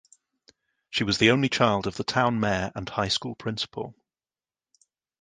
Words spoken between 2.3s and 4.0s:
mayor and high school principal.